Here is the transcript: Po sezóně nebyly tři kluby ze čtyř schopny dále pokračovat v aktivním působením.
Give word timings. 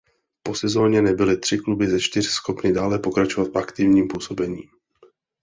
Po 0.43 0.55
sezóně 0.55 1.01
nebyly 1.01 1.37
tři 1.37 1.57
kluby 1.57 1.87
ze 1.87 1.99
čtyř 1.99 2.25
schopny 2.27 2.73
dále 2.73 2.99
pokračovat 2.99 3.51
v 3.53 3.57
aktivním 3.57 4.07
působením. 4.07 4.69